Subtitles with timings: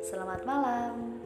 [0.00, 1.20] Selamat malam.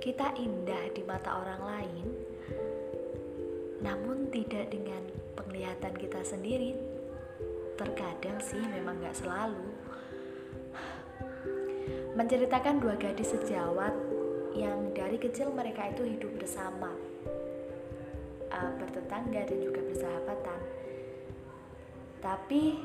[0.00, 2.06] Kita indah di mata orang lain,
[3.84, 5.04] namun tidak dengan
[5.36, 6.72] penglihatan kita sendiri.
[7.76, 9.68] Terkadang sih memang nggak selalu.
[12.16, 13.92] Menceritakan dua gadis sejawat
[14.56, 16.92] yang dari kecil mereka itu hidup bersama,
[19.12, 20.60] bertetangga dan juga bersahabatan
[22.24, 22.80] tapi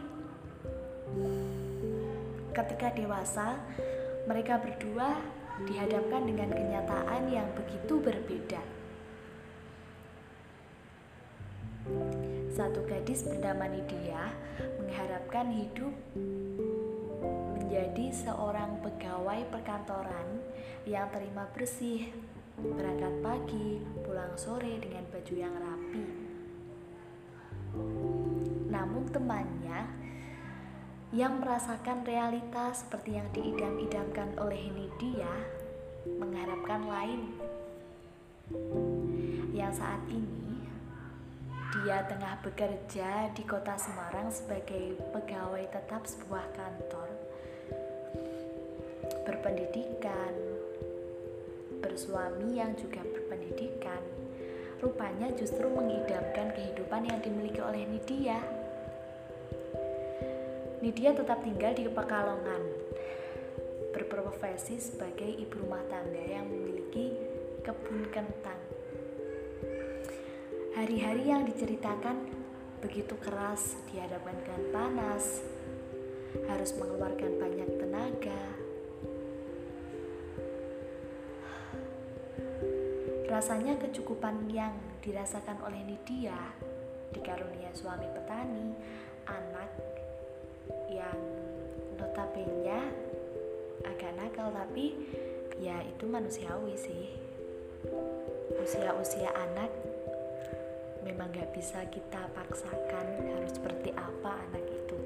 [2.51, 3.55] ketika dewasa,
[4.27, 5.13] mereka berdua
[5.63, 8.59] dihadapkan dengan kenyataan yang begitu berbeda.
[12.49, 14.33] Satu gadis bernama Nidia
[14.81, 15.93] mengharapkan hidup
[17.61, 20.41] menjadi seorang pegawai perkantoran
[20.89, 22.09] yang terima bersih,
[22.57, 26.27] berangkat pagi, pulang sore dengan baju yang rapi
[28.67, 29.87] namun temannya
[31.15, 35.31] yang merasakan realitas seperti yang diidam-idamkan oleh Nidia
[36.19, 37.31] mengharapkan lain.
[39.55, 40.67] Yang saat ini
[41.71, 47.07] dia tengah bekerja di kota Semarang sebagai pegawai tetap sebuah kantor
[49.23, 50.31] berpendidikan,
[51.87, 54.03] bersuami yang juga berpendidikan,
[54.83, 58.43] rupanya justru mengidamkan kehidupan yang dimiliki oleh Nidia.
[60.83, 62.63] Nidia tetap tinggal di Pekalongan,
[63.95, 67.15] berprofesi sebagai ibu rumah tangga yang memiliki
[67.63, 68.59] kebun kentang.
[70.75, 72.29] Hari-hari yang diceritakan
[72.83, 75.41] begitu keras dihadapkan dengan panas,
[76.45, 78.66] harus mengeluarkan banyak tenaga.
[83.37, 84.73] Rasanya kecukupan yang
[85.05, 86.57] dirasakan oleh Nidia
[87.13, 88.73] dikarunia suami petani,
[89.29, 89.69] anak,
[90.89, 91.21] yang
[92.01, 92.81] notabene
[93.85, 94.97] agak nakal tapi
[95.61, 97.13] ya itu manusiawi sih.
[98.57, 99.69] Usia-usia anak
[101.05, 104.97] memang gak bisa kita paksakan harus seperti apa anak itu.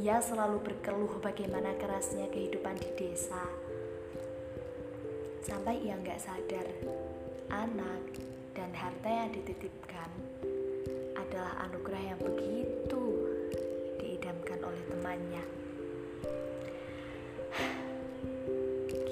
[0.00, 3.63] Ia selalu berkeluh bagaimana kerasnya kehidupan di desa
[5.44, 6.64] sampai ia nggak sadar
[7.52, 8.00] anak
[8.56, 10.08] dan harta yang dititipkan
[11.20, 13.04] adalah anugerah yang begitu
[14.00, 15.44] diidamkan oleh temannya.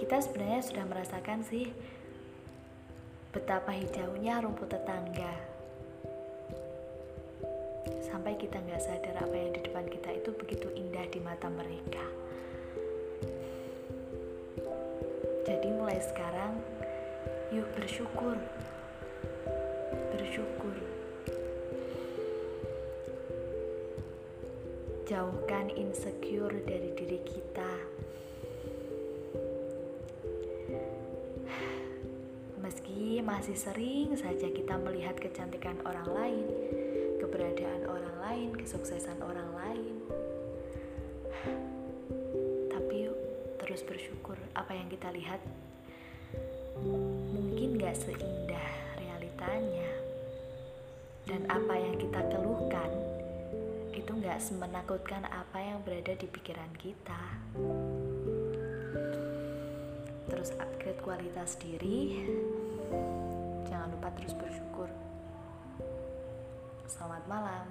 [0.00, 1.68] Kita sebenarnya sudah merasakan sih
[3.36, 5.36] betapa hijaunya rumput tetangga.
[8.08, 12.21] Sampai kita nggak sadar apa yang di depan kita itu begitu indah di mata mereka.
[15.52, 16.56] Jadi mulai sekarang,
[17.52, 18.40] yuk bersyukur.
[20.16, 20.72] Bersyukur
[25.12, 27.72] jauhkan insecure dari diri kita.
[32.64, 36.46] Meski masih sering saja kita melihat kecantikan orang lain,
[37.20, 39.81] keberadaan orang lain, kesuksesan orang lain,
[43.72, 45.40] terus bersyukur apa yang kita lihat
[47.32, 48.68] mungkin gak seindah
[49.00, 49.88] realitanya.
[51.24, 52.92] Dan apa yang kita keluhkan
[53.96, 57.22] itu gak semenakutkan apa yang berada di pikiran kita.
[60.28, 62.28] Terus upgrade kualitas diri.
[63.72, 64.92] Jangan lupa terus bersyukur.
[66.92, 67.64] Selamat malam.